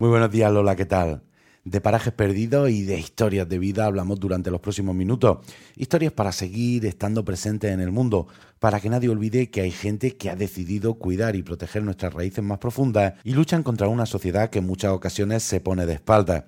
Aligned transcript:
Muy 0.00 0.10
buenos 0.10 0.30
días, 0.30 0.52
Lola, 0.52 0.76
¿qué 0.76 0.86
tal? 0.86 1.24
De 1.64 1.80
parajes 1.80 2.12
perdidos 2.12 2.70
y 2.70 2.84
de 2.84 3.00
historias 3.00 3.48
de 3.48 3.58
vida 3.58 3.84
hablamos 3.84 4.20
durante 4.20 4.48
los 4.48 4.60
próximos 4.60 4.94
minutos. 4.94 5.38
Historias 5.74 6.12
para 6.12 6.30
seguir 6.30 6.86
estando 6.86 7.24
presentes 7.24 7.72
en 7.72 7.80
el 7.80 7.90
mundo, 7.90 8.28
para 8.60 8.78
que 8.78 8.90
nadie 8.90 9.08
olvide 9.08 9.50
que 9.50 9.62
hay 9.62 9.72
gente 9.72 10.16
que 10.16 10.30
ha 10.30 10.36
decidido 10.36 10.94
cuidar 10.94 11.34
y 11.34 11.42
proteger 11.42 11.82
nuestras 11.82 12.14
raíces 12.14 12.44
más 12.44 12.58
profundas 12.58 13.14
y 13.24 13.32
luchan 13.32 13.64
contra 13.64 13.88
una 13.88 14.06
sociedad 14.06 14.50
que 14.50 14.60
en 14.60 14.68
muchas 14.68 14.92
ocasiones 14.92 15.42
se 15.42 15.60
pone 15.60 15.84
de 15.84 15.94
espaldas. 15.94 16.44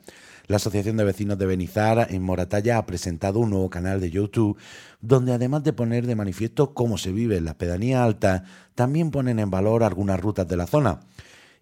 La 0.47 0.57
Asociación 0.57 0.97
de 0.97 1.03
Vecinos 1.03 1.37
de 1.37 1.47
Benizar 1.47 2.07
en 2.09 2.23
Moratalla 2.23 2.79
ha 2.79 2.87
presentado 2.87 3.41
un 3.41 3.51
nuevo 3.51 3.69
canal 3.69 4.01
de 4.01 4.13
YouTube 4.13 4.59
donde 5.01 5.33
además 5.33 5.65
de 5.65 5.73
poner 5.73 6.07
de 6.07 6.15
manifiesto 6.15 6.73
cómo 6.73 6.99
se 6.99 7.11
vive 7.11 7.39
en 7.39 7.47
la 7.47 7.59
pedanía 7.59 8.05
alta, 8.05 8.45
también 8.77 9.11
ponen 9.11 9.41
en 9.41 9.51
valor 9.51 9.83
algunas 9.83 10.21
rutas 10.21 10.47
de 10.47 10.57
la 10.57 10.69
zona. 10.69 11.01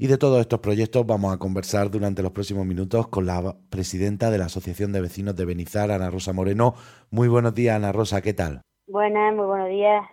Y 0.01 0.07
de 0.07 0.17
todos 0.17 0.39
estos 0.41 0.61
proyectos 0.61 1.05
vamos 1.05 1.35
a 1.35 1.39
conversar 1.39 1.91
durante 1.91 2.23
los 2.23 2.31
próximos 2.31 2.65
minutos 2.65 3.09
con 3.09 3.27
la 3.27 3.57
presidenta 3.69 4.31
de 4.31 4.39
la 4.39 4.45
Asociación 4.45 4.93
de 4.93 5.01
Vecinos 5.01 5.35
de 5.35 5.45
Benizar, 5.45 5.91
Ana 5.91 6.09
Rosa 6.09 6.33
Moreno. 6.33 6.75
Muy 7.11 7.27
buenos 7.27 7.53
días, 7.53 7.75
Ana 7.75 7.91
Rosa, 7.91 8.23
¿qué 8.23 8.33
tal? 8.33 8.61
Buenas, 8.87 9.35
muy 9.35 9.47
buenos 9.47 9.69
días. 9.71 10.05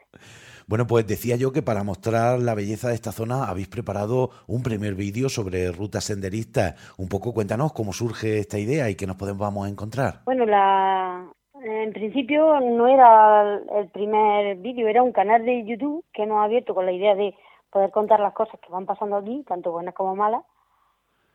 Bueno, 0.66 0.88
pues 0.88 1.06
decía 1.06 1.36
yo 1.36 1.52
que 1.52 1.62
para 1.62 1.84
mostrar 1.84 2.40
la 2.40 2.56
belleza 2.56 2.88
de 2.88 2.96
esta 2.96 3.12
zona 3.12 3.44
habéis 3.44 3.68
preparado 3.68 4.32
un 4.48 4.64
primer 4.64 4.96
vídeo 4.96 5.30
sobre 5.30 5.72
rutas 5.72 6.06
senderistas. 6.06 6.74
Un 6.98 7.08
poco 7.08 7.32
cuéntanos 7.32 7.72
cómo 7.72 7.94
surge 7.94 8.40
esta 8.40 8.58
idea 8.58 8.90
y 8.90 8.96
qué 8.96 9.06
nos 9.06 9.18
podemos 9.18 9.70
encontrar. 9.70 10.22
Bueno, 10.26 10.48
la... 10.48 11.32
en 11.64 11.94
principio 11.94 12.60
no 12.60 12.88
era 12.88 13.62
el 13.80 13.90
primer 13.90 14.56
vídeo, 14.58 14.88
era 14.88 15.04
un 15.04 15.12
canal 15.12 15.46
de 15.46 15.64
YouTube 15.64 16.04
que 16.12 16.24
hemos 16.24 16.44
abierto 16.44 16.74
con 16.74 16.88
la 16.88 16.92
idea 16.92 17.14
de 17.14 17.36
poder 17.76 17.92
contar 17.92 18.22
las 18.22 18.32
cosas 18.32 18.58
que 18.62 18.72
van 18.72 18.86
pasando 18.86 19.18
aquí, 19.18 19.44
tanto 19.46 19.74
buenas 19.74 19.94
como 19.94 20.16
malas. 20.16 20.44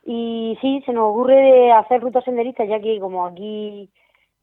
Y 0.07 0.57
sí, 0.63 0.83
se 0.87 0.93
nos 0.95 1.11
ocurre 1.11 1.35
de 1.37 1.73
hacer 1.73 2.01
rutas 2.01 2.25
senderistas, 2.25 2.67
ya 2.67 2.81
que 2.81 2.99
como 2.99 3.27
aquí 3.27 3.91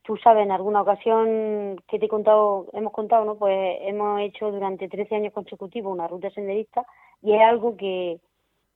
tú 0.03 0.15
sabes, 0.17 0.45
en 0.45 0.51
alguna 0.51 0.83
ocasión 0.83 1.81
que 1.87 1.97
te 1.97 2.05
he 2.05 2.09
contado, 2.09 2.67
hemos 2.73 2.93
contado, 2.93 3.25
¿no? 3.25 3.35
Pues 3.35 3.79
hemos 3.81 4.21
hecho 4.21 4.51
durante 4.51 4.87
13 4.87 5.15
años 5.15 5.33
consecutivos 5.33 5.91
una 5.91 6.07
ruta 6.07 6.29
senderista 6.29 6.85
y 7.23 7.33
es 7.33 7.41
algo 7.41 7.75
que, 7.75 8.19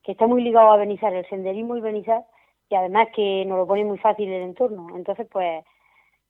que 0.03 0.13
está 0.13 0.25
muy 0.25 0.41
ligado 0.43 0.71
a 0.71 0.77
Benizar, 0.77 1.13
el 1.13 1.29
senderismo 1.29 1.77
y 1.77 1.81
Benizar, 1.81 2.25
y 2.69 2.75
además 2.75 3.09
que 3.15 3.45
nos 3.45 3.59
lo 3.59 3.67
pone 3.67 3.85
muy 3.85 3.99
fácil 3.99 4.29
el 4.33 4.41
entorno. 4.41 4.87
Entonces, 4.95 5.27
pues, 5.31 5.63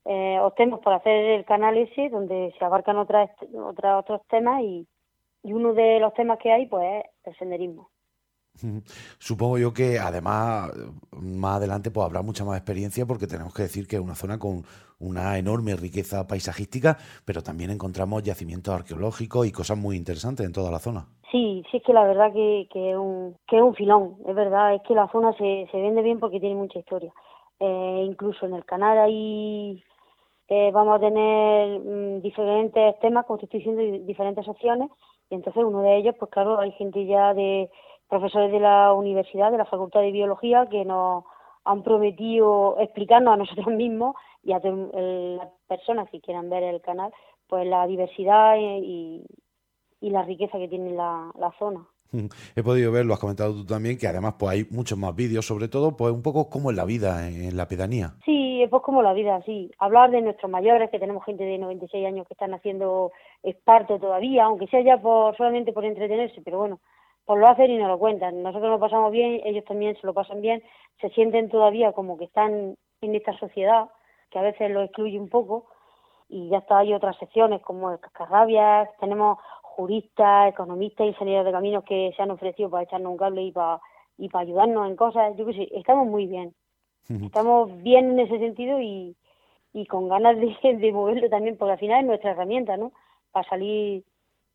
eh, 0.04 0.38
optemos 0.40 0.80
por 0.80 0.92
hacer 0.92 1.24
el 1.40 1.44
canal 1.46 1.78
ese 1.78 2.10
donde 2.10 2.54
se 2.58 2.64
abarcan 2.64 2.98
otras, 2.98 3.30
otras 3.54 4.00
otros 4.00 4.20
temas 4.28 4.60
y, 4.62 4.86
y 5.42 5.52
uno 5.52 5.74
de 5.74 6.00
los 6.00 6.14
temas 6.14 6.38
que 6.38 6.52
hay 6.52 6.66
pues 6.66 7.04
es 7.04 7.28
el 7.28 7.36
senderismo. 7.38 7.90
Supongo 9.18 9.58
yo 9.58 9.72
que 9.72 9.98
además 9.98 10.70
más 11.12 11.56
adelante 11.56 11.90
pues 11.90 12.04
habrá 12.04 12.22
mucha 12.22 12.44
más 12.44 12.56
experiencia 12.56 13.06
porque 13.06 13.26
tenemos 13.26 13.54
que 13.54 13.62
decir 13.62 13.86
que 13.86 13.96
es 13.96 14.02
una 14.02 14.14
zona 14.14 14.38
con 14.38 14.62
una 14.98 15.38
enorme 15.38 15.74
riqueza 15.74 16.26
paisajística, 16.26 16.96
pero 17.24 17.42
también 17.42 17.70
encontramos 17.70 18.22
yacimientos 18.22 18.74
arqueológicos 18.74 19.46
y 19.46 19.52
cosas 19.52 19.78
muy 19.78 19.96
interesantes 19.96 20.46
en 20.46 20.52
toda 20.52 20.70
la 20.70 20.78
zona. 20.78 21.06
Sí, 21.30 21.64
sí 21.70 21.78
es 21.78 21.82
que 21.82 21.92
la 21.92 22.04
verdad 22.04 22.32
que, 22.32 22.68
que, 22.70 22.92
es, 22.92 22.96
un, 22.96 23.36
que 23.48 23.56
es 23.56 23.62
un 23.62 23.74
filón, 23.74 24.16
es 24.26 24.34
verdad, 24.34 24.74
es 24.74 24.82
que 24.86 24.94
la 24.94 25.08
zona 25.10 25.32
se, 25.32 25.66
se 25.72 25.78
vende 25.78 26.02
bien 26.02 26.20
porque 26.20 26.38
tiene 26.38 26.54
mucha 26.54 26.78
historia. 26.78 27.12
Eh, 27.58 28.04
incluso 28.06 28.44
en 28.44 28.54
el 28.54 28.64
canal 28.64 28.98
ahí 28.98 29.82
eh, 30.48 30.70
vamos 30.72 30.96
a 30.96 31.00
tener 31.00 31.80
mm, 31.80 32.20
diferentes 32.20 32.98
temas, 33.00 33.26
como 33.26 33.38
te 33.38 33.46
estoy 33.46 33.60
diciendo, 33.60 34.04
diferentes 34.06 34.46
opciones 34.48 34.90
y 35.30 35.34
entonces 35.34 35.64
uno 35.64 35.82
de 35.82 35.96
ellos, 35.96 36.14
pues 36.18 36.30
claro, 36.30 36.58
hay 36.60 36.72
gente 36.72 37.06
ya 37.06 37.32
de 37.34 37.70
profesores 38.08 38.52
de 38.52 38.60
la 38.60 38.92
universidad, 38.92 39.50
de 39.50 39.58
la 39.58 39.64
Facultad 39.64 40.00
de 40.00 40.12
Biología, 40.12 40.66
que 40.70 40.84
nos 40.84 41.24
han 41.64 41.82
prometido 41.82 42.76
explicarnos 42.80 43.34
a 43.34 43.36
nosotros 43.38 43.66
mismos 43.74 44.14
y 44.42 44.52
a 44.52 44.60
las 44.60 45.48
personas 45.68 46.10
que 46.10 46.20
quieran 46.20 46.50
ver 46.50 46.64
el 46.64 46.82
canal, 46.82 47.12
pues 47.46 47.66
la 47.66 47.86
diversidad 47.86 48.56
y, 48.58 49.24
y 50.00 50.10
la 50.10 50.22
riqueza 50.22 50.58
que 50.58 50.68
tiene 50.68 50.92
la 50.92 51.54
zona. 51.58 51.86
He 52.56 52.62
podido 52.62 52.92
ver, 52.92 53.06
lo 53.06 53.14
has 53.14 53.20
comentado 53.20 53.54
tú 53.54 53.64
también, 53.64 53.98
que 53.98 54.06
además 54.06 54.34
pues 54.38 54.52
hay 54.52 54.66
muchos 54.70 54.98
más 54.98 55.14
vídeos, 55.14 55.46
sobre 55.46 55.68
todo 55.68 55.96
pues 55.96 56.12
un 56.12 56.22
poco 56.22 56.48
como 56.48 56.70
en 56.70 56.76
la 56.76 56.84
vida, 56.84 57.28
en 57.28 57.56
la 57.56 57.66
pedanía. 57.66 58.14
Sí, 58.24 58.66
pues 58.70 58.82
como 58.82 59.02
la 59.02 59.12
vida, 59.12 59.40
sí. 59.44 59.70
Hablar 59.78 60.10
de 60.10 60.22
nuestros 60.22 60.50
mayores, 60.50 60.90
que 60.90 60.98
tenemos 60.98 61.24
gente 61.24 61.44
de 61.44 61.58
96 61.58 62.06
años 62.06 62.26
que 62.26 62.34
están 62.34 62.54
haciendo 62.54 63.12
esparto 63.42 63.98
todavía, 63.98 64.44
aunque 64.44 64.66
sea 64.68 64.82
ya 64.82 64.98
por 64.98 65.36
solamente 65.36 65.72
por 65.72 65.84
entretenerse, 65.84 66.40
pero 66.44 66.58
bueno, 66.58 66.80
por 67.24 67.38
lo 67.38 67.48
hacen 67.48 67.70
y 67.70 67.78
nos 67.78 67.88
lo 67.88 67.98
cuentan. 67.98 68.42
Nosotros 68.42 68.70
lo 68.70 68.80
pasamos 68.80 69.12
bien, 69.12 69.40
ellos 69.44 69.64
también 69.64 69.96
se 70.00 70.06
lo 70.06 70.14
pasan 70.14 70.40
bien, 70.40 70.62
se 71.00 71.08
sienten 71.10 71.48
todavía 71.48 71.92
como 71.92 72.18
que 72.18 72.24
están 72.24 72.76
en 73.00 73.14
esta 73.14 73.36
sociedad, 73.38 73.88
que 74.30 74.38
a 74.38 74.42
veces 74.42 74.70
lo 74.70 74.82
excluye 74.82 75.18
un 75.18 75.28
poco, 75.28 75.66
y 76.28 76.48
ya 76.48 76.58
está, 76.58 76.78
hay 76.78 76.94
otras 76.94 77.16
secciones 77.18 77.60
como 77.62 77.90
el 77.90 78.00
cascarrabias, 78.00 78.88
tenemos 79.00 79.38
juristas, 79.76 80.50
economistas, 80.50 81.06
ingenieros 81.06 81.46
de 81.46 81.52
caminos 81.52 81.84
que 81.84 82.12
se 82.16 82.22
han 82.22 82.30
ofrecido 82.30 82.70
para 82.70 82.84
echarnos 82.84 83.12
un 83.12 83.18
cable 83.18 83.42
y 83.42 83.52
para, 83.52 83.80
y 84.18 84.28
para 84.28 84.42
ayudarnos 84.42 84.88
en 84.88 84.96
cosas. 84.96 85.36
Yo 85.36 85.46
qué 85.46 85.54
sé, 85.54 85.68
estamos 85.72 86.06
muy 86.06 86.26
bien. 86.26 86.54
Estamos 87.08 87.82
bien 87.82 88.12
en 88.12 88.20
ese 88.20 88.38
sentido 88.38 88.80
y, 88.80 89.16
y 89.72 89.86
con 89.86 90.08
ganas 90.08 90.36
de, 90.36 90.56
de 90.78 90.92
moverlo 90.92 91.28
también, 91.28 91.56
porque 91.56 91.72
al 91.72 91.78
final 91.78 92.00
es 92.00 92.06
nuestra 92.06 92.30
herramienta, 92.30 92.76
¿no? 92.76 92.92
Para 93.32 93.48
salir 93.48 94.04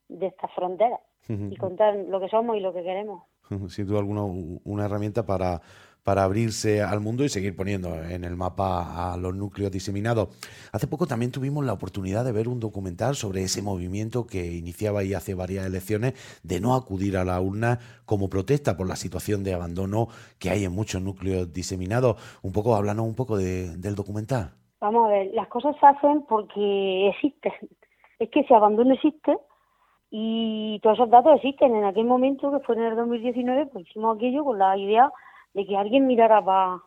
de 0.07 0.27
estas 0.27 0.51
fronteras 0.53 1.01
y 1.27 1.57
contar 1.57 1.93
lo 1.95 2.21
que 2.21 2.29
somos 2.29 2.55
y 2.55 2.61
lo 2.61 2.73
que 2.73 2.83
queremos. 2.83 3.23
Sin 3.67 3.85
duda 3.85 3.99
alguna, 3.99 4.23
una 4.23 4.85
herramienta 4.85 5.25
para 5.25 5.61
para 6.07 6.23
abrirse 6.23 6.81
al 6.81 7.01
mundo 7.01 7.25
y 7.25 7.27
seguir 7.27 7.53
poniendo 7.53 7.93
en 8.01 8.23
el 8.23 8.37
mapa 8.37 9.11
a 9.11 9.17
los 9.17 9.35
núcleos 9.35 9.73
diseminados. 9.73 10.29
Hace 10.71 10.87
poco 10.87 11.05
también 11.05 11.33
tuvimos 11.33 11.65
la 11.65 11.73
oportunidad 11.73 12.23
de 12.23 12.31
ver 12.31 12.47
un 12.47 12.61
documental 12.61 13.15
sobre 13.15 13.43
ese 13.43 13.61
movimiento 13.61 14.25
que 14.25 14.53
iniciaba 14.53 15.01
ahí 15.01 15.13
hace 15.13 15.33
varias 15.33 15.65
elecciones 15.65 16.13
de 16.43 16.61
no 16.61 16.75
acudir 16.75 17.17
a 17.17 17.25
la 17.25 17.41
urna 17.41 17.79
como 18.05 18.29
protesta 18.29 18.77
por 18.77 18.87
la 18.87 18.95
situación 18.95 19.43
de 19.43 19.53
abandono 19.53 20.07
que 20.39 20.49
hay 20.49 20.63
en 20.63 20.71
muchos 20.71 21.01
núcleos 21.01 21.51
diseminados. 21.51 22.15
Un 22.41 22.53
poco, 22.53 22.73
háblanos 22.77 23.05
un 23.05 23.15
poco 23.15 23.35
del 23.35 23.95
documental. 23.95 24.51
Vamos 24.79 25.07
a 25.07 25.09
ver, 25.09 25.31
las 25.33 25.49
cosas 25.49 25.75
se 25.77 25.87
hacen 25.87 26.23
porque 26.29 27.09
existen. 27.09 27.51
Es 28.17 28.29
que 28.29 28.39
ese 28.39 28.55
abandono 28.55 28.93
existe 28.93 29.37
y 30.09 30.79
todos 30.83 30.99
esos 30.99 31.09
datos 31.09 31.35
existen. 31.35 31.75
En 31.75 31.83
aquel 31.83 32.05
momento, 32.05 32.49
que 32.49 32.65
fue 32.65 32.77
en 32.77 32.83
el 32.83 32.95
2019, 32.95 33.65
pues 33.65 33.89
hicimos 33.89 34.15
aquello 34.15 34.45
con 34.45 34.57
la 34.57 34.77
idea 34.77 35.11
de 35.57 35.65
que 35.65 35.75
alguien 35.75 36.05
mirara 36.05 36.39
para 36.45 36.83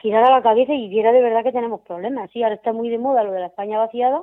girar 0.00 0.22
a 0.22 0.30
la 0.30 0.40
cabeza 0.40 0.72
y 0.72 0.88
viera 0.88 1.10
de 1.10 1.20
verdad 1.20 1.42
que 1.42 1.50
tenemos 1.50 1.80
problemas. 1.80 2.30
Sí, 2.30 2.44
ahora 2.44 2.54
está 2.54 2.72
muy 2.72 2.88
de 2.88 2.96
moda 2.96 3.24
lo 3.24 3.32
de 3.32 3.40
la 3.40 3.46
España 3.46 3.80
vaciada, 3.80 4.22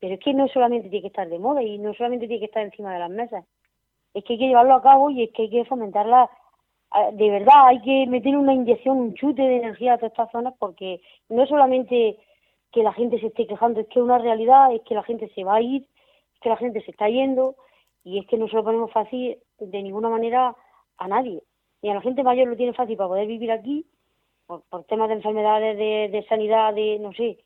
pero 0.00 0.14
es 0.14 0.20
que 0.20 0.34
no 0.34 0.48
solamente 0.48 0.88
tiene 0.88 1.02
que 1.02 1.06
estar 1.06 1.28
de 1.28 1.38
moda 1.38 1.62
y 1.62 1.78
no 1.78 1.94
solamente 1.94 2.26
tiene 2.26 2.40
que 2.40 2.46
estar 2.46 2.64
encima 2.64 2.92
de 2.92 2.98
las 2.98 3.10
mesas. 3.10 3.44
Es 4.12 4.24
que 4.24 4.32
hay 4.32 4.38
que 4.40 4.48
llevarlo 4.48 4.74
a 4.74 4.82
cabo 4.82 5.08
y 5.08 5.22
es 5.22 5.30
que 5.30 5.42
hay 5.42 5.50
que 5.50 5.64
fomentarla. 5.64 6.30
De 7.12 7.30
verdad, 7.30 7.68
hay 7.68 7.80
que 7.82 8.06
meter 8.08 8.36
una 8.36 8.54
inyección, 8.54 8.98
un 8.98 9.14
chute 9.14 9.42
de 9.42 9.58
energía 9.58 9.94
a 9.94 9.98
todas 9.98 10.10
estas 10.10 10.32
zonas 10.32 10.54
porque 10.58 11.00
no 11.28 11.46
solamente 11.46 12.18
que 12.72 12.82
la 12.82 12.92
gente 12.92 13.20
se 13.20 13.28
esté 13.28 13.46
quejando, 13.46 13.78
es 13.78 13.86
que 13.86 14.02
una 14.02 14.18
realidad 14.18 14.74
es 14.74 14.82
que 14.82 14.96
la 14.96 15.04
gente 15.04 15.30
se 15.32 15.44
va 15.44 15.56
a 15.56 15.62
ir, 15.62 15.86
es 16.34 16.40
que 16.40 16.48
la 16.48 16.56
gente 16.56 16.80
se 16.80 16.90
está 16.90 17.08
yendo 17.08 17.54
y 18.02 18.18
es 18.18 18.26
que 18.26 18.36
no 18.36 18.48
se 18.48 18.56
lo 18.56 18.64
ponemos 18.64 18.90
fácil 18.90 19.38
de 19.60 19.82
ninguna 19.82 20.08
manera 20.08 20.56
a 20.98 21.06
nadie 21.06 21.44
y 21.82 21.88
a 21.88 21.94
la 21.94 22.00
gente 22.00 22.22
mayor 22.22 22.48
lo 22.48 22.56
tiene 22.56 22.72
fácil 22.72 22.96
para 22.96 23.08
poder 23.08 23.26
vivir 23.26 23.50
aquí, 23.50 23.84
por, 24.46 24.62
temas 24.84 25.08
de 25.08 25.16
enfermedades, 25.16 25.76
de, 25.76 26.24
sanidad, 26.28 26.72
de 26.74 26.98
no 27.00 27.12
sé, 27.12 27.38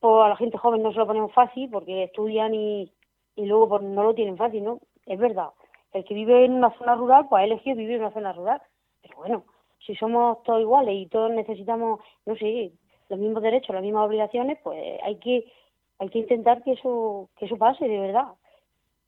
o 0.00 0.22
a 0.22 0.28
la 0.28 0.36
gente 0.36 0.58
joven 0.58 0.82
no 0.82 0.92
se 0.92 0.98
lo 0.98 1.06
ponemos 1.06 1.32
fácil 1.32 1.70
porque 1.70 2.04
estudian 2.04 2.54
y, 2.54 2.92
y 3.36 3.46
luego 3.46 3.68
pues, 3.68 3.82
no 3.82 4.02
lo 4.02 4.14
tienen 4.14 4.36
fácil, 4.36 4.64
¿no? 4.64 4.80
Es 5.06 5.18
verdad. 5.18 5.50
El 5.92 6.04
que 6.04 6.14
vive 6.14 6.44
en 6.44 6.52
una 6.52 6.70
zona 6.78 6.94
rural, 6.94 7.26
pues 7.28 7.42
ha 7.42 7.44
elegido 7.44 7.76
vivir 7.76 7.96
en 7.96 8.02
una 8.02 8.12
zona 8.12 8.32
rural. 8.32 8.62
Pero 9.02 9.16
bueno, 9.16 9.44
si 9.84 9.94
somos 9.96 10.42
todos 10.42 10.60
iguales 10.60 10.94
y 10.94 11.06
todos 11.06 11.30
necesitamos, 11.30 12.00
no 12.26 12.36
sé, 12.36 12.72
los 13.08 13.18
mismos 13.18 13.42
derechos, 13.42 13.74
las 13.74 13.82
mismas 13.82 14.06
obligaciones, 14.06 14.58
pues 14.62 15.00
hay 15.02 15.16
que 15.16 15.52
hay 15.98 16.08
que 16.08 16.20
intentar 16.20 16.62
que 16.62 16.72
eso 16.72 17.28
que 17.36 17.46
eso 17.46 17.56
pase 17.56 17.86
de 17.86 17.98
verdad. 17.98 18.28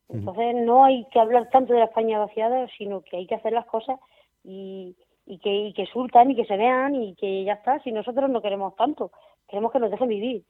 Entonces 0.09 0.55
no 0.55 0.83
hay 0.83 1.05
que 1.05 1.19
hablar 1.19 1.49
tanto 1.49 1.73
de 1.73 1.79
la 1.79 1.85
España 1.85 2.19
vaciada, 2.19 2.67
sino 2.77 3.01
que 3.01 3.17
hay 3.17 3.25
que 3.25 3.35
hacer 3.35 3.53
las 3.53 3.65
cosas 3.65 3.99
y, 4.43 4.95
y 5.25 5.39
que, 5.39 5.53
y 5.53 5.73
que 5.73 5.85
surtan 5.87 6.31
y 6.31 6.35
que 6.35 6.45
se 6.45 6.57
vean 6.57 6.95
y 6.95 7.15
que 7.15 7.43
ya 7.43 7.53
está, 7.53 7.79
si 7.79 7.91
nosotros 7.91 8.29
no 8.29 8.41
queremos 8.41 8.75
tanto, 8.75 9.11
queremos 9.47 9.71
que 9.71 9.79
nos 9.79 9.91
dejen 9.91 10.09
vivir. 10.09 10.43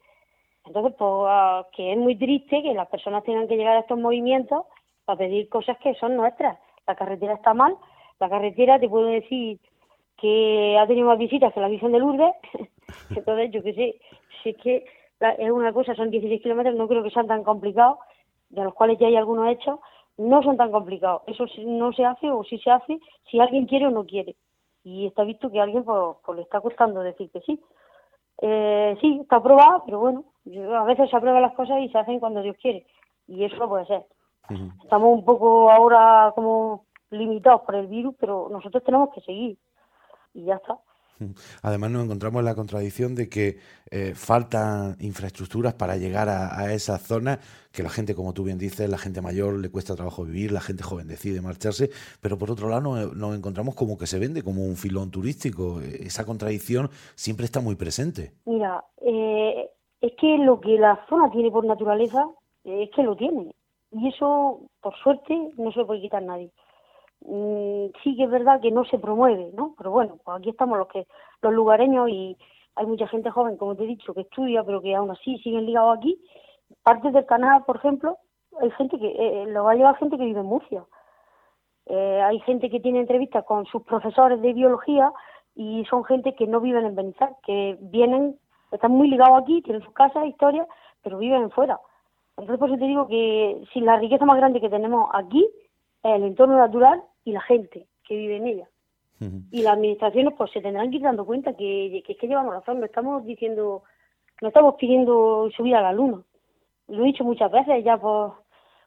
Entonces, 0.65 0.93
pues, 0.97 1.11
ah, 1.27 1.67
que 1.75 1.91
es 1.91 1.97
muy 1.97 2.17
triste 2.17 2.61
que 2.61 2.73
las 2.73 2.87
personas 2.87 3.23
tengan 3.23 3.47
que 3.47 3.57
llegar 3.57 3.77
a 3.77 3.81
estos 3.81 3.99
movimientos 3.99 4.65
para 5.05 5.17
pedir 5.17 5.49
cosas 5.49 5.77
que 5.79 5.93
son 5.95 6.15
nuestras. 6.15 6.57
La 6.87 6.95
carretera 6.95 7.33
está 7.33 7.53
mal, 7.53 7.75
la 8.19 8.29
carretera 8.29 8.79
te 8.79 8.89
puedo 8.89 9.07
decir 9.07 9.59
que 10.17 10.77
ha 10.79 10.87
tenido 10.87 11.07
más 11.07 11.17
visitas 11.17 11.53
que 11.53 11.59
la 11.59 11.67
visión 11.67 11.91
de 11.91 11.99
Lourdes, 11.99 12.33
entonces 13.15 13.51
yo 13.51 13.61
qué 13.61 13.73
sé, 13.73 13.95
si 14.41 14.49
es 14.49 14.57
que 14.57 14.85
es 15.19 15.51
una 15.51 15.73
cosa, 15.73 15.95
son 15.95 16.09
16 16.09 16.41
kilómetros, 16.41 16.75
no 16.75 16.87
creo 16.87 17.03
que 17.03 17.09
sean 17.09 17.27
tan 17.27 17.43
complicados, 17.43 17.97
de 18.49 18.63
los 18.63 18.73
cuales 18.73 18.97
ya 18.99 19.07
hay 19.07 19.15
algunos 19.15 19.49
hechos, 19.49 19.79
no 20.17 20.43
son 20.43 20.57
tan 20.57 20.71
complicados. 20.71 21.23
Eso 21.27 21.45
no 21.65 21.93
se 21.93 22.05
hace 22.05 22.29
o 22.31 22.43
si 22.43 22.57
se 22.59 22.71
hace 22.71 22.99
si 23.29 23.39
alguien 23.39 23.65
quiere 23.65 23.87
o 23.87 23.91
no 23.91 24.05
quiere. 24.05 24.35
y 24.83 25.07
está 25.07 25.23
visto 25.23 25.49
que 25.49 25.59
a 25.59 25.63
alguien 25.63 25.83
pues, 25.85 26.17
pues, 26.25 26.35
le 26.35 26.43
está 26.43 26.59
costando 26.59 27.01
decir 27.01 27.29
que 27.31 27.41
sí. 27.41 27.59
Eh, 28.41 28.97
sí, 28.99 29.19
está 29.21 29.37
aprobada, 29.37 29.83
pero 29.85 29.99
bueno, 29.99 30.25
a 30.75 30.83
veces 30.83 31.09
se 31.09 31.15
aprueban 31.15 31.41
las 31.41 31.53
cosas 31.53 31.79
y 31.81 31.89
se 31.89 31.97
hacen 31.97 32.19
cuando 32.19 32.41
Dios 32.41 32.57
quiere, 32.61 32.85
y 33.27 33.43
eso 33.43 33.55
no 33.57 33.69
puede 33.69 33.85
ser. 33.85 34.05
Estamos 34.83 35.17
un 35.17 35.23
poco 35.23 35.71
ahora 35.71 36.31
como 36.35 36.85
limitados 37.09 37.61
por 37.61 37.75
el 37.75 37.87
virus, 37.87 38.15
pero 38.19 38.49
nosotros 38.51 38.83
tenemos 38.83 39.09
que 39.13 39.21
seguir, 39.21 39.57
y 40.33 40.45
ya 40.45 40.55
está. 40.55 40.77
Además 41.61 41.91
nos 41.91 42.05
encontramos 42.05 42.39
en 42.39 42.45
la 42.45 42.55
contradicción 42.55 43.15
de 43.15 43.29
que 43.29 43.57
eh, 43.91 44.13
faltan 44.15 44.95
infraestructuras 44.99 45.73
para 45.73 45.97
llegar 45.97 46.29
a, 46.29 46.59
a, 46.59 46.73
esas 46.73 47.01
zonas, 47.01 47.39
que 47.71 47.83
la 47.83 47.89
gente, 47.89 48.15
como 48.15 48.33
tú 48.33 48.43
bien 48.43 48.57
dices, 48.57 48.89
la 48.89 48.97
gente 48.97 49.21
mayor 49.21 49.59
le 49.59 49.69
cuesta 49.69 49.95
trabajo 49.95 50.23
vivir, 50.23 50.51
la 50.51 50.61
gente 50.61 50.83
joven 50.83 51.07
decide 51.07 51.41
marcharse, 51.41 51.89
pero 52.21 52.37
por 52.37 52.51
otro 52.51 52.69
lado 52.69 53.13
nos, 53.13 53.35
encontramos 53.35 53.75
como 53.75 53.97
que 53.97 54.07
se 54.07 54.19
vende 54.19 54.43
como 54.43 54.65
un 54.65 54.75
filón 54.75 55.11
turístico. 55.11 55.79
Esa 55.81 56.25
contradicción 56.25 56.89
siempre 57.15 57.45
está 57.45 57.61
muy 57.61 57.75
presente. 57.75 58.31
Mira, 58.45 58.83
eh, 59.01 59.69
es 60.01 60.11
que 60.19 60.37
lo 60.37 60.59
que 60.59 60.77
la 60.77 61.05
zona 61.07 61.29
tiene 61.31 61.51
por 61.51 61.65
naturaleza 61.65 62.27
es 62.63 62.89
que 62.95 63.03
lo 63.03 63.15
tiene. 63.15 63.53
Y 63.91 64.07
eso, 64.07 64.61
por 64.81 64.95
suerte, 65.03 65.51
no 65.57 65.71
se 65.71 65.79
lo 65.79 65.87
puede 65.87 66.01
quitar 66.01 66.23
nadie. 66.23 66.51
Mm, 67.25 67.87
sí 68.03 68.17
que 68.17 68.23
es 68.23 68.29
verdad 68.29 68.59
que 68.59 68.71
no 68.71 68.83
se 68.85 68.99
promueve, 68.99 69.51
¿no? 69.53 69.75
Pero 69.77 69.91
bueno, 69.91 70.17
pues 70.23 70.37
aquí 70.37 70.49
estamos 70.49 70.77
los 70.77 70.87
que 70.87 71.07
los 71.41 71.53
lugareños 71.53 72.09
y 72.09 72.37
hay 72.75 72.85
mucha 72.85 73.07
gente 73.07 73.29
joven, 73.29 73.57
como 73.57 73.75
te 73.75 73.83
he 73.83 73.87
dicho, 73.87 74.13
que 74.13 74.21
estudia, 74.21 74.63
pero 74.63 74.81
que 74.81 74.95
aún 74.95 75.11
así 75.11 75.37
siguen 75.39 75.65
ligados 75.65 75.97
aquí. 75.97 76.19
Parte 76.83 77.11
del 77.11 77.25
canal, 77.25 77.63
por 77.65 77.77
ejemplo, 77.77 78.17
hay 78.61 78.71
gente 78.71 78.97
que 78.99 79.07
eh, 79.07 79.45
lo 79.47 79.63
va 79.63 79.71
a 79.71 79.75
llevar 79.75 79.97
gente 79.97 80.17
que 80.17 80.25
vive 80.25 80.39
en 80.39 80.45
Murcia. 80.45 80.83
Eh, 81.85 82.21
hay 82.21 82.39
gente 82.41 82.69
que 82.69 82.79
tiene 82.79 82.99
entrevistas 82.99 83.45
con 83.45 83.65
sus 83.65 83.83
profesores 83.83 84.41
de 84.41 84.53
biología 84.53 85.11
y 85.55 85.85
son 85.85 86.03
gente 86.03 86.35
que 86.35 86.47
no 86.47 86.59
viven 86.59 86.85
en 86.85 86.95
Benizar, 86.95 87.35
que 87.45 87.77
vienen, 87.79 88.37
están 88.71 88.91
muy 88.91 89.07
ligados 89.09 89.41
aquí, 89.41 89.61
tienen 89.61 89.83
sus 89.83 89.93
casas, 89.93 90.25
historias, 90.25 90.67
pero 91.01 91.19
viven 91.19 91.51
fuera. 91.51 91.79
Entonces, 92.37 92.59
por 92.59 92.69
eso 92.69 92.79
te 92.79 92.85
digo 92.85 93.07
que 93.07 93.63
si 93.71 93.81
la 93.81 93.97
riqueza 93.97 94.25
más 94.25 94.37
grande 94.37 94.59
que 94.59 94.69
tenemos 94.69 95.09
aquí 95.13 95.47
el 96.01 96.23
entorno 96.23 96.57
natural 96.57 97.01
y 97.23 97.31
la 97.31 97.41
gente 97.41 97.87
que 98.03 98.15
vive 98.15 98.37
en 98.37 98.47
ella. 98.47 98.69
Y 99.51 99.61
las 99.61 99.75
administraciones 99.75 100.33
pues 100.37 100.51
se 100.51 100.59
tendrán 100.59 100.89
que 100.89 100.97
ir 100.97 101.03
dando 101.03 101.25
cuenta 101.25 101.55
que, 101.55 102.03
que 102.05 102.11
es 102.11 102.17
que 102.19 102.27
llevamos 102.27 102.53
razón, 102.53 102.81
no 102.81 102.85
estamos 102.85 103.23
diciendo, 103.23 103.83
no 104.41 104.49
estamos 104.49 104.75
pidiendo 104.75 105.49
subir 105.55 105.75
a 105.75 105.81
la 105.81 105.93
luna. 105.93 106.21
Lo 106.89 107.03
he 107.03 107.07
dicho 107.07 107.23
muchas 107.23 107.49
veces 107.49 107.85
ya 107.85 107.97
pues 107.97 108.33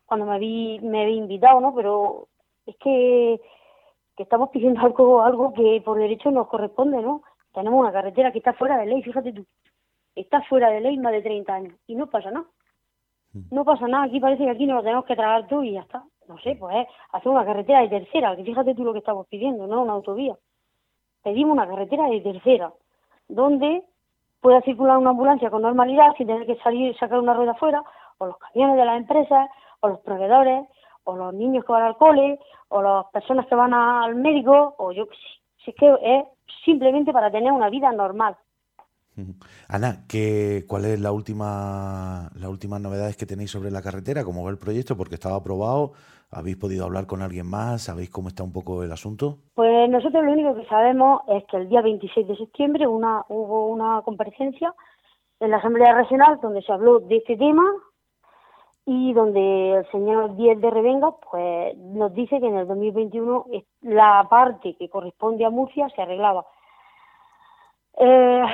cuando 0.05 0.27
me 0.27 0.39
vi, 0.39 0.79
me 0.81 1.03
había 1.05 1.17
invitado, 1.17 1.61
¿no? 1.61 1.75
Pero 1.75 2.29
es 2.67 2.77
que, 2.77 3.41
que 4.17 4.23
estamos 4.25 4.51
pidiendo 4.51 4.81
algo, 4.85 5.23
algo 5.23 5.55
que 5.55 5.81
por 5.83 5.99
derecho 5.99 6.31
nos 6.31 6.49
corresponde, 6.49 7.01
¿no? 7.01 7.23
Tenemos 7.55 7.81
una 7.81 7.93
carretera 7.93 8.31
que 8.31 8.39
está 8.39 8.53
fuera 8.53 8.77
de 8.77 8.87
ley, 8.87 9.03
fíjate 9.03 9.33
tú, 9.33 9.47
está 10.15 10.43
fuera 10.43 10.71
de 10.71 10.81
ley 10.83 10.99
más 10.99 11.13
de 11.13 11.23
30 11.23 11.55
años 11.55 11.75
y 11.87 11.95
no 11.95 12.09
pasa 12.09 12.31
nada. 12.31 12.47
No 12.47 12.51
pasa 13.65 13.89
nada, 13.89 14.05
aquí 14.05 14.21
parece 14.21 14.45
que 14.45 14.51
aquí 14.51 14.67
nos 14.67 14.77
lo 14.77 14.83
tenemos 14.83 15.05
que 15.05 15.17
tragar 15.17 15.47
tú 15.49 15.63
y 15.63 15.73
ya 15.73 15.81
está 15.81 16.03
no 16.29 16.39
sé, 16.39 16.57
pues 16.59 16.87
hacer 17.13 17.29
una 17.29 17.45
carretera 17.45 17.81
de 17.83 17.89
tercera, 17.89 18.37
que 18.37 18.45
fíjate 18.45 18.75
tú 18.75 18.85
lo 18.85 18.93
que 18.93 18.99
estamos 18.99 19.27
pidiendo, 19.29 19.67
no 19.67 19.83
una 19.83 19.95
autovía. 19.95 20.37
Pedimos 21.23 21.53
una 21.53 21.67
carretera 21.67 22.09
de 22.09 22.21
tercera, 22.21 22.73
donde 23.29 23.83
pueda 24.41 24.61
circular 24.63 24.99
una 24.99 25.11
ambulancia 25.11 25.51
con 25.51 25.63
normalidad 25.63 26.15
sin 26.17 26.27
tener 26.27 26.47
que 26.47 26.57
salir 26.57 26.91
y 26.91 26.95
sacar 26.95 27.19
una 27.19 27.35
rueda 27.35 27.53
afuera, 27.53 27.83
o 28.19 28.27
los 28.27 28.39
camiones 28.39 28.77
de 28.77 28.85
las 28.85 28.99
empresas, 28.99 29.51
o 29.81 29.89
los 29.89 30.01
proveedores, 30.01 30.69
o 31.05 31.17
los 31.17 31.35
niños 31.35 31.65
que 31.65 31.73
van 31.73 31.83
al 31.83 31.97
cole, 31.97 32.39
o 32.69 32.83
las 32.83 33.07
personas 33.07 33.47
que 33.47 33.55
van 33.55 33.75
al 33.75 34.15
médico, 34.15 34.75
o 34.79 34.93
yo 34.93 35.07
Si 35.65 35.71
es 35.71 35.77
que 35.77 35.95
es 36.03 36.25
simplemente 36.65 37.13
para 37.13 37.31
tener 37.31 37.53
una 37.53 37.71
vida 37.71 37.93
normal. 37.93 38.37
Ana, 39.69 40.05
¿qué, 40.09 40.65
¿cuál 40.69 40.85
es 40.85 41.01
la 41.01 41.13
última, 41.13 42.31
las 42.35 42.51
últimas 42.51 42.81
novedades 42.81 43.17
que 43.17 43.27
tenéis 43.27 43.51
sobre 43.51 43.71
la 43.71 43.83
carretera? 43.83 44.25
¿Cómo 44.25 44.45
va 44.45 44.51
el 44.51 44.59
proyecto? 44.59 44.97
Porque 44.97 45.15
estaba 45.15 45.37
aprobado, 45.37 45.93
¿habéis 46.31 46.57
podido 46.57 46.85
hablar 46.85 47.07
con 47.07 47.23
alguien 47.23 47.49
más? 47.49 47.85
¿Sabéis 47.85 48.11
cómo 48.11 48.29
está 48.29 48.43
un 48.43 48.53
poco 48.53 48.83
el 48.83 48.93
asunto? 48.93 49.39
Pues 49.55 49.89
nosotros 49.89 50.23
lo 50.25 50.33
único 50.33 50.55
que 50.55 50.67
sabemos 50.67 51.23
es 51.29 51.45
que 51.45 51.57
el 51.57 51.69
día 51.69 51.81
26 51.81 52.29
de 52.29 52.37
septiembre 52.37 52.87
una, 52.87 53.25
hubo 53.29 53.69
una 53.69 54.03
comparecencia 54.03 54.75
en 55.41 55.51
la 55.51 55.59
Asamblea 55.59 55.95
Regional 55.95 56.39
donde 56.43 56.63
se 56.63 56.73
habló 56.73 57.01
de 57.01 57.17
este 57.17 57.37
tema 57.37 57.65
y 58.85 59.13
donde 59.15 59.79
el 59.79 59.91
señor 59.91 60.37
Díez 60.37 60.61
de 60.61 60.71
Revenga 60.71 61.11
pues 61.31 61.77
nos 61.77 62.15
dice 62.15 62.39
que 62.39 62.47
en 62.47 62.57
el 62.57 62.69
2021 62.69 63.47
la 63.83 64.27
parte 64.31 64.77
que 64.77 64.89
corresponde 64.89 65.45
a 65.45 65.51
Murcia 65.51 65.89
se 65.91 66.03
arreglaba. 66.03 66.47
Eh, 67.99 68.45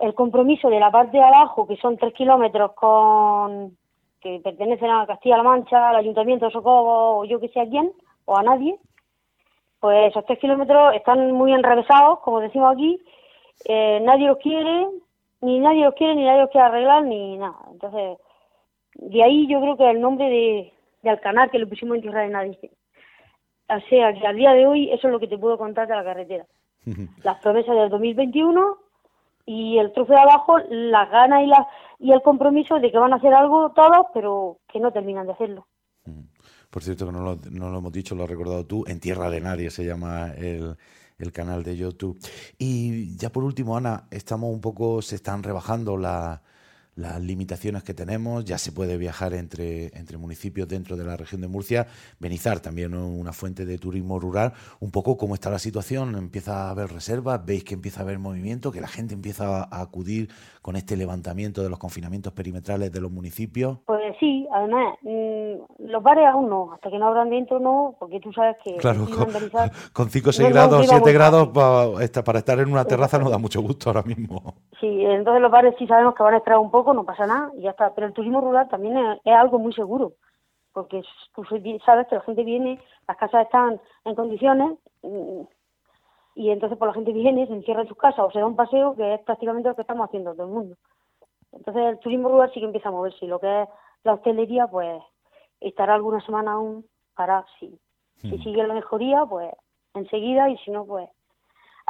el 0.00 0.14
compromiso 0.14 0.70
de 0.70 0.80
la 0.80 0.90
parte 0.90 1.18
de 1.18 1.22
abajo, 1.22 1.66
que 1.66 1.76
son 1.76 1.96
tres 1.98 2.14
kilómetros 2.14 2.72
con 2.72 3.76
que 4.20 4.40
pertenecen 4.42 4.90
a 4.90 5.06
Castilla-La 5.06 5.42
Mancha, 5.42 5.90
al 5.90 5.96
Ayuntamiento 5.96 6.46
de 6.46 6.52
Socorro 6.52 7.18
o 7.18 7.24
yo 7.24 7.40
que 7.40 7.48
sé 7.48 7.60
a 7.60 7.68
quién, 7.68 7.92
o 8.26 8.36
a 8.36 8.42
nadie, 8.42 8.78
pues 9.78 10.10
esos 10.10 10.24
tres 10.26 10.38
kilómetros 10.38 10.94
están 10.94 11.32
muy 11.32 11.52
enrevesados, 11.52 12.20
como 12.20 12.40
decimos 12.40 12.74
aquí, 12.74 13.00
eh, 13.64 14.00
nadie 14.02 14.26
los 14.26 14.38
quiere, 14.38 14.88
ni 15.40 15.58
nadie 15.58 15.84
los 15.84 15.94
quiere, 15.94 16.14
ni 16.14 16.24
nadie 16.24 16.42
los 16.42 16.50
quiere 16.50 16.66
arreglar, 16.66 17.04
ni 17.04 17.38
nada. 17.38 17.58
Entonces, 17.70 18.18
de 18.94 19.22
ahí 19.22 19.46
yo 19.48 19.60
creo 19.60 19.76
que 19.76 19.90
el 19.90 20.00
nombre 20.00 20.28
de, 20.28 20.72
de 21.02 21.10
Alcanar 21.10 21.50
que 21.50 21.58
le 21.58 21.66
pusimos 21.66 21.96
en 21.96 22.02
tierra 22.02 22.22
de 22.22 22.28
nadie. 22.28 22.58
O 23.68 23.80
sea, 23.88 24.12
que 24.12 24.26
al 24.26 24.36
día 24.36 24.52
de 24.52 24.66
hoy 24.66 24.90
eso 24.90 25.06
es 25.06 25.12
lo 25.12 25.20
que 25.20 25.28
te 25.28 25.38
puedo 25.38 25.56
contar 25.56 25.86
de 25.88 25.96
la 25.96 26.04
carretera. 26.04 26.46
Las 27.22 27.40
promesas 27.40 27.74
del 27.74 27.88
2021 27.88 28.89
y 29.50 29.78
el 29.78 29.92
trofeo 29.92 30.14
de 30.14 30.22
abajo, 30.22 30.58
las 30.70 31.10
ganas 31.10 31.42
y, 31.42 31.46
la, 31.46 31.66
y 31.98 32.12
el 32.12 32.22
compromiso 32.22 32.78
de 32.78 32.92
que 32.92 32.98
van 32.98 33.12
a 33.12 33.16
hacer 33.16 33.34
algo 33.34 33.72
todos, 33.72 34.06
pero 34.14 34.58
que 34.72 34.78
no 34.78 34.92
terminan 34.92 35.26
de 35.26 35.32
hacerlo. 35.32 35.66
Por 36.70 36.84
cierto, 36.84 37.04
que 37.04 37.10
no 37.10 37.20
lo, 37.20 37.36
no 37.50 37.68
lo 37.68 37.78
hemos 37.78 37.92
dicho, 37.92 38.14
lo 38.14 38.22
has 38.22 38.30
recordado 38.30 38.64
tú, 38.64 38.84
En 38.86 39.00
Tierra 39.00 39.28
de 39.28 39.40
Nadie 39.40 39.70
se 39.70 39.84
llama 39.84 40.30
el, 40.36 40.76
el 41.18 41.32
canal 41.32 41.64
de 41.64 41.76
YouTube. 41.76 42.16
Y 42.58 43.16
ya 43.16 43.30
por 43.30 43.42
último, 43.42 43.76
Ana, 43.76 44.06
estamos 44.12 44.52
un 44.52 44.60
poco, 44.60 45.02
se 45.02 45.16
están 45.16 45.42
rebajando 45.42 45.96
la, 45.96 46.42
las 47.00 47.20
limitaciones 47.20 47.82
que 47.82 47.94
tenemos, 47.94 48.44
ya 48.44 48.58
se 48.58 48.72
puede 48.72 48.96
viajar 48.96 49.34
entre, 49.34 49.86
entre 49.98 50.18
municipios 50.18 50.68
dentro 50.68 50.96
de 50.96 51.04
la 51.04 51.16
región 51.16 51.40
de 51.40 51.48
Murcia, 51.48 51.86
Benizar 52.18 52.60
también 52.60 52.94
una 52.94 53.32
fuente 53.32 53.64
de 53.64 53.78
turismo 53.78 54.18
rural, 54.18 54.52
un 54.80 54.90
poco 54.90 55.16
cómo 55.16 55.34
está 55.34 55.50
la 55.50 55.58
situación, 55.58 56.14
empieza 56.16 56.68
a 56.68 56.70
haber 56.70 56.92
reservas, 56.92 57.44
veis 57.44 57.64
que 57.64 57.74
empieza 57.74 58.00
a 58.00 58.02
haber 58.04 58.18
movimiento, 58.18 58.72
que 58.72 58.80
la 58.80 58.88
gente 58.88 59.14
empieza 59.14 59.64
a 59.64 59.80
acudir 59.80 60.28
con 60.62 60.76
este 60.76 60.96
levantamiento 60.96 61.62
de 61.62 61.70
los 61.70 61.78
confinamientos 61.78 62.32
perimetrales 62.32 62.92
de 62.92 63.00
los 63.00 63.10
municipios. 63.10 63.78
Pues 63.86 64.00
sí, 64.20 64.46
además, 64.52 64.94
mm, 65.02 65.88
los 65.90 66.02
bares 66.02 66.26
aún 66.26 66.50
no, 66.50 66.72
hasta 66.74 66.90
que 66.90 66.98
no 66.98 67.08
abran 67.08 67.30
dentro 67.30 67.58
no, 67.58 67.96
porque 67.98 68.20
tú 68.20 68.32
sabes 68.32 68.56
que... 68.62 68.76
Claro, 68.76 69.06
con, 69.92 70.10
5 70.10 70.28
o 70.28 70.32
6 70.32 70.50
grados, 70.50 70.86
7 70.88 71.12
grados, 71.12 71.48
para, 71.48 72.24
para 72.24 72.38
estar 72.40 72.58
en 72.58 72.70
una 72.70 72.84
terraza 72.84 73.18
no 73.18 73.30
da 73.30 73.38
mucho 73.38 73.62
gusto 73.62 73.88
ahora 73.88 74.02
mismo. 74.02 74.54
Sí, 74.80 75.04
entonces 75.04 75.40
los 75.40 75.50
bares 75.50 75.74
sí 75.78 75.86
sabemos 75.86 76.14
que 76.14 76.22
van 76.22 76.34
a 76.34 76.38
esperar 76.38 76.58
un 76.58 76.70
poco, 76.70 76.89
no 76.94 77.04
pasa 77.04 77.26
nada 77.26 77.50
y 77.54 77.62
ya 77.62 77.70
está. 77.70 77.94
Pero 77.94 78.06
el 78.06 78.12
turismo 78.12 78.40
rural 78.40 78.68
también 78.68 78.96
es, 79.24 79.34
algo 79.34 79.58
muy 79.58 79.72
seguro, 79.72 80.12
porque 80.72 81.02
tú 81.34 81.44
sabes 81.84 82.06
que 82.08 82.14
la 82.16 82.20
gente 82.22 82.44
viene, 82.44 82.80
las 83.06 83.16
casas 83.16 83.46
están 83.46 83.80
en 84.04 84.14
condiciones 84.14 84.78
y 86.34 86.50
entonces 86.50 86.78
pues 86.78 86.88
la 86.88 86.94
gente 86.94 87.12
viene, 87.12 87.46
se 87.46 87.52
encierra 87.52 87.82
en 87.82 87.88
sus 87.88 87.96
casas 87.96 88.24
o 88.24 88.30
se 88.30 88.38
da 88.38 88.46
un 88.46 88.56
paseo, 88.56 88.94
que 88.94 89.14
es 89.14 89.20
prácticamente 89.22 89.68
lo 89.68 89.74
que 89.74 89.82
estamos 89.82 90.06
haciendo 90.06 90.32
todo 90.32 90.46
el 90.46 90.52
mundo. 90.52 90.76
Entonces 91.52 91.82
el 91.82 91.98
turismo 91.98 92.28
rural 92.28 92.50
sí 92.52 92.60
que 92.60 92.66
empieza 92.66 92.88
a 92.88 92.92
moverse 92.92 93.24
y 93.24 93.28
lo 93.28 93.40
que 93.40 93.62
es 93.62 93.68
la 94.04 94.14
hostelería 94.14 94.66
pues 94.66 95.02
estará 95.60 95.94
alguna 95.94 96.24
semana 96.24 96.52
aún 96.52 96.86
para 97.14 97.44
si, 97.58 97.78
si 98.22 98.36
hmm. 98.36 98.42
sigue 98.42 98.66
la 98.66 98.74
mejoría 98.74 99.26
pues 99.26 99.52
enseguida 99.94 100.48
y 100.48 100.56
si 100.58 100.70
no 100.70 100.86
pues 100.86 101.08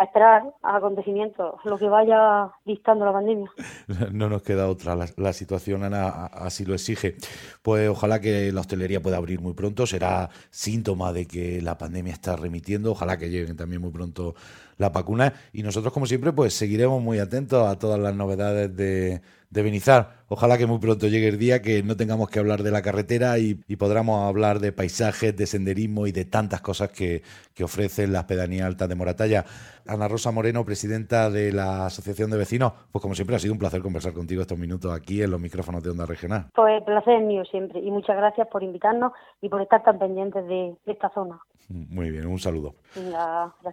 a 0.01 0.05
esperar 0.05 0.55
acontecimientos, 0.63 1.57
lo 1.65 1.77
que 1.77 1.87
vaya 1.87 2.51
dictando 2.65 3.05
la 3.05 3.13
pandemia. 3.13 3.51
No 4.13 4.31
nos 4.31 4.43
queda 4.43 4.69
otra, 4.69 4.97
la, 4.97 5.33
situación 5.35 5.85
Ana, 5.85 6.27
así 6.27 6.65
lo 6.65 6.75
exige. 6.75 7.17
Pues 7.63 7.89
ojalá 7.89 8.19
que 8.21 8.51
la 8.51 8.61
hostelería 8.61 9.03
pueda 9.03 9.19
abrir 9.19 9.41
muy 9.41 9.53
pronto, 9.53 9.87
será 9.87 10.31
síntoma 10.49 11.13
de 11.13 11.27
que 11.27 11.61
la 11.61 11.77
pandemia 11.77 12.15
está 12.15 12.35
remitiendo, 12.35 12.93
ojalá 12.93 13.19
que 13.19 13.29
lleguen 13.29 13.57
también 13.57 13.83
muy 13.83 13.91
pronto 13.91 14.35
las 14.81 14.93
vacunas 14.93 15.33
y 15.53 15.63
nosotros 15.63 15.93
como 15.93 16.07
siempre 16.07 16.33
pues 16.33 16.55
seguiremos 16.55 17.03
muy 17.03 17.19
atentos 17.19 17.69
a 17.69 17.79
todas 17.79 18.01
las 18.01 18.15
novedades 18.15 18.75
de 18.75 19.21
de 19.51 19.63
Benizar. 19.63 20.21
Ojalá 20.29 20.57
que 20.57 20.67
muy 20.67 20.79
pronto 20.79 21.09
llegue 21.09 21.27
el 21.27 21.39
día 21.39 21.61
que 21.61 21.83
no 21.83 21.97
tengamos 21.97 22.31
que 22.31 22.39
hablar 22.39 22.63
de 22.63 22.71
la 22.71 22.83
carretera 22.83 23.37
y, 23.39 23.55
podamos 23.77 24.29
hablar 24.29 24.61
de 24.61 24.73
paisajes, 24.73 25.37
de 25.37 25.47
senderismo 25.47 26.07
y 26.07 26.13
de 26.13 26.25
tantas 26.25 26.61
cosas 26.61 26.91
que, 26.91 27.23
que 27.53 27.65
ofrecen 27.65 28.13
las 28.13 28.25
pedanías 28.25 28.67
altas 28.67 28.89
de 28.89 28.95
Moratalla. 28.95 29.45
Ana 29.89 30.07
Rosa 30.07 30.31
Moreno, 30.31 30.65
presidenta 30.65 31.31
de 31.31 31.53
la 31.53 31.87
Asociación 31.87 32.31
de 32.31 32.37
Vecinos, 32.37 32.73
pues 32.93 33.03
como 33.03 33.17
siempre 33.17 33.35
ha 33.35 33.41
sido 33.41 33.53
un 33.53 33.59
placer 33.59 33.83
conversar 33.83 34.13
contigo 34.13 34.43
estos 34.43 34.59
minutos 34.59 34.93
aquí 34.93 35.21
en 35.21 35.33
los 35.33 35.41
micrófonos 35.41 35.83
de 35.83 35.91
Onda 35.91 36.07
Regional. 36.07 36.47
Pues 36.55 36.81
placer 36.85 37.15
es 37.15 37.27
mío 37.27 37.43
siempre 37.51 37.81
y 37.81 37.91
muchas 37.91 38.17
gracias 38.17 38.47
por 38.49 38.63
invitarnos 38.63 39.13
y 39.41 39.49
por 39.49 39.61
estar 39.63 39.83
tan 39.83 39.99
pendientes 39.99 40.47
de, 40.47 40.77
esta 40.87 41.11
zona. 41.11 41.41
Muy 41.69 42.11
bien, 42.11 42.27
un 42.27 42.39
saludo. 42.39 42.75
gracias. 42.95 43.65